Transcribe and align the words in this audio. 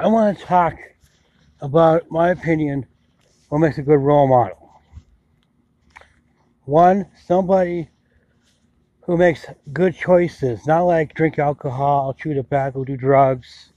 I 0.00 0.06
want 0.06 0.38
to 0.38 0.44
talk 0.46 0.76
about 1.60 2.10
my 2.10 2.30
opinion 2.30 2.86
what 3.50 3.58
makes 3.58 3.76
a 3.76 3.82
good 3.82 3.98
role 3.98 4.26
model. 4.26 4.80
One, 6.64 7.04
somebody 7.26 7.90
who 9.02 9.18
makes 9.18 9.44
good 9.74 9.94
choices, 9.94 10.66
not 10.66 10.84
like 10.84 11.12
drink 11.12 11.38
alcohol, 11.38 12.14
chew 12.14 12.32
tobacco, 12.32 12.82
do 12.82 12.96
drugs. 12.96 13.72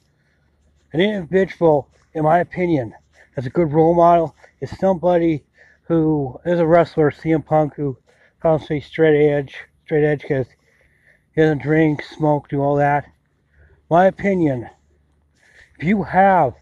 An 0.93 1.01
individual, 1.01 1.89
in 2.13 2.23
my 2.23 2.39
opinion, 2.39 2.93
that's 3.35 3.47
a 3.47 3.49
good 3.49 3.73
role 3.73 3.93
model 3.93 4.33
is 4.61 4.69
somebody 4.79 5.43
who 5.89 6.39
is 6.45 6.61
a 6.61 6.65
wrestler, 6.65 7.11
CM 7.11 7.45
Punk, 7.45 7.75
who 7.75 7.97
calls 8.41 8.65
say 8.65 8.79
straight 8.79 9.29
edge, 9.29 9.57
straight 9.83 10.05
edge 10.05 10.21
because 10.21 10.47
he 11.35 11.41
doesn't 11.41 11.63
drink, 11.63 12.01
smoke, 12.01 12.47
do 12.47 12.61
all 12.61 12.77
that. 12.77 13.11
My 13.89 14.05
opinion, 14.05 14.69
if 15.79 15.83
you 15.85 16.03
have, 16.03 16.53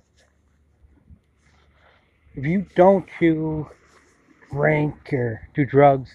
if 2.33 2.45
you 2.45 2.65
don't 2.75 3.05
chew, 3.19 3.69
drink, 4.51 5.13
or 5.13 5.47
do 5.53 5.65
drugs, 5.65 6.11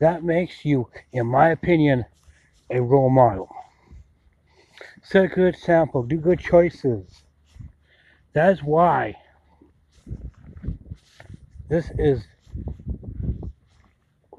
that 0.00 0.24
makes 0.24 0.64
you, 0.64 0.88
in 1.12 1.26
my 1.26 1.50
opinion, 1.50 2.04
a 2.70 2.80
role 2.80 3.10
model. 3.10 3.48
Set 5.02 5.24
a 5.24 5.28
good 5.28 5.54
example, 5.54 6.02
do 6.02 6.16
good 6.16 6.40
choices. 6.40 7.22
That's 8.32 8.62
why 8.62 9.14
this 11.68 11.90
is 11.98 12.26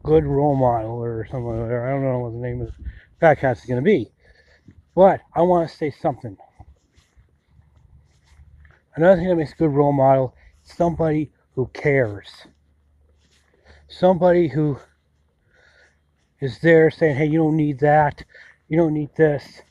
good 0.03 0.25
role 0.25 0.55
model 0.55 1.01
or 1.03 1.25
something. 1.31 1.49
I 1.49 1.89
don't 1.89 2.03
know 2.03 2.19
what 2.19 2.33
the 2.33 2.39
name 2.39 2.61
of 2.61 2.67
the 2.67 3.25
podcast 3.25 3.59
is 3.59 3.65
going 3.65 3.81
to 3.83 3.85
be. 3.85 4.11
But 4.95 5.21
I 5.35 5.41
want 5.41 5.69
to 5.69 5.75
say 5.75 5.91
something. 5.91 6.37
Another 8.95 9.17
thing 9.17 9.27
that 9.27 9.35
makes 9.35 9.51
a 9.51 9.55
good 9.55 9.71
role 9.71 9.91
model 9.91 10.33
somebody 10.63 11.31
who 11.53 11.67
cares. 11.73 12.47
Somebody 13.87 14.47
who 14.47 14.79
is 16.39 16.59
there 16.59 16.89
saying, 16.89 17.17
hey, 17.17 17.25
you 17.25 17.37
don't 17.37 17.57
need 17.57 17.79
that. 17.79 18.23
You 18.67 18.77
don't 18.77 18.93
need 18.93 19.15
this. 19.15 19.61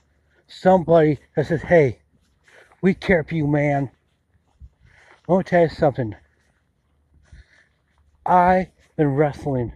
Somebody 0.46 1.18
that 1.34 1.46
says, 1.46 1.62
hey, 1.62 2.00
we 2.82 2.94
care 2.94 3.24
for 3.24 3.34
you, 3.34 3.46
man. 3.46 3.90
I 5.27 5.32
Let 5.32 5.38
me 5.38 5.44
tell 5.44 5.62
you 5.62 5.68
something. 5.70 6.14
I've 8.27 8.68
been 8.96 9.14
wrestling 9.14 9.72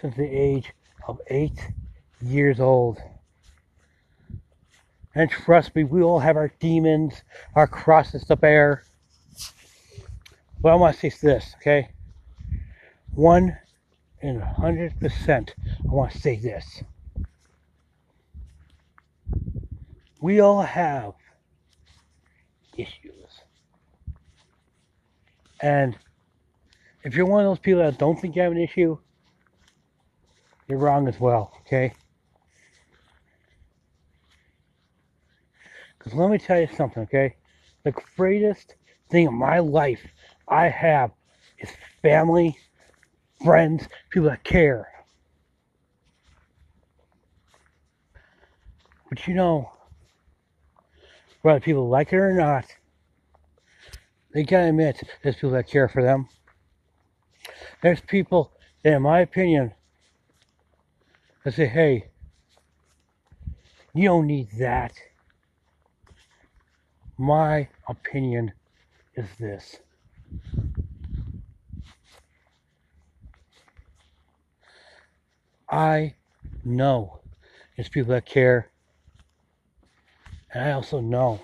since 0.00 0.16
the 0.16 0.26
age 0.26 0.72
of 1.06 1.20
eight 1.30 1.72
years 2.20 2.60
old. 2.60 2.98
And 5.18 5.28
trust 5.28 5.74
me, 5.74 5.82
we 5.82 6.00
all 6.00 6.20
have 6.20 6.36
our 6.36 6.52
demons, 6.60 7.22
our 7.56 7.66
crosses 7.66 8.24
to 8.26 8.36
bear. 8.36 8.84
But 10.60 10.68
I 10.68 10.74
want 10.76 10.96
to 10.96 11.10
say 11.10 11.16
this, 11.20 11.56
okay? 11.56 11.88
One 13.14 13.58
in 14.22 14.36
a 14.36 14.44
hundred 14.44 15.00
percent, 15.00 15.56
I 15.58 15.92
want 15.92 16.12
to 16.12 16.18
say 16.18 16.36
this. 16.36 16.84
We 20.20 20.38
all 20.38 20.62
have 20.62 21.14
issues. 22.76 23.40
And 25.60 25.98
if 27.02 27.16
you're 27.16 27.26
one 27.26 27.44
of 27.44 27.50
those 27.50 27.58
people 27.58 27.80
that 27.80 27.98
don't 27.98 28.20
think 28.20 28.36
you 28.36 28.42
have 28.42 28.52
an 28.52 28.58
issue, 28.58 28.96
you're 30.68 30.78
wrong 30.78 31.08
as 31.08 31.18
well, 31.18 31.54
okay? 31.62 31.92
Because 36.08 36.20
let 36.20 36.30
me 36.30 36.38
tell 36.38 36.58
you 36.58 36.68
something, 36.74 37.02
okay? 37.02 37.36
The 37.84 37.92
greatest 38.16 38.76
thing 39.10 39.26
in 39.26 39.34
my 39.34 39.58
life 39.58 40.00
I 40.48 40.68
have 40.68 41.10
is 41.58 41.68
family, 42.00 42.56
friends, 43.44 43.86
people 44.08 44.30
that 44.30 44.42
care. 44.42 44.88
But 49.10 49.28
you 49.28 49.34
know, 49.34 49.70
whether 51.42 51.60
people 51.60 51.90
like 51.90 52.10
it 52.14 52.16
or 52.16 52.32
not, 52.32 52.64
they 54.32 54.44
gotta 54.44 54.68
admit 54.68 55.02
there's 55.22 55.34
people 55.34 55.50
that 55.50 55.68
care 55.68 55.90
for 55.90 56.02
them. 56.02 56.26
There's 57.82 58.00
people 58.00 58.52
that, 58.82 58.94
in 58.94 59.02
my 59.02 59.20
opinion, 59.20 59.74
that 61.44 61.52
say, 61.52 61.66
hey, 61.66 62.08
you 63.92 64.04
don't 64.04 64.26
need 64.26 64.48
that. 64.58 64.94
My 67.18 67.68
opinion 67.88 68.52
is 69.16 69.26
this. 69.40 69.78
I 75.68 76.14
know 76.64 77.18
there's 77.76 77.88
people 77.88 78.12
that 78.14 78.24
care. 78.24 78.70
And 80.54 80.64
I 80.64 80.72
also 80.72 81.00
know 81.00 81.40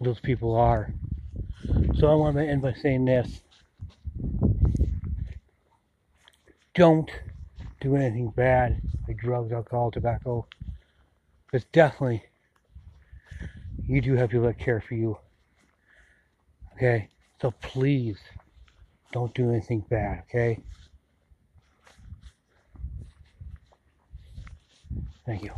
those 0.00 0.18
people 0.20 0.56
are. 0.56 0.92
So 1.98 2.08
I 2.10 2.14
want 2.14 2.36
to 2.36 2.42
end 2.42 2.62
by 2.62 2.72
saying 2.72 3.04
this. 3.04 3.42
Don't 6.74 7.10
do 7.80 7.96
anything 7.96 8.30
bad 8.30 8.80
like 9.06 9.18
drugs, 9.18 9.52
alcohol, 9.52 9.90
tobacco. 9.90 10.46
Because 11.46 11.66
definitely 11.66 12.24
you 13.86 14.00
do 14.00 14.14
have 14.14 14.30
people 14.30 14.46
that 14.46 14.58
care 14.58 14.80
for 14.80 14.94
you. 14.94 15.18
Okay? 16.74 17.08
So 17.40 17.50
please 17.62 18.18
don't 19.12 19.32
do 19.34 19.50
anything 19.50 19.84
bad, 19.88 20.24
okay? 20.28 20.58
Thank 25.24 25.42
you. 25.42 25.52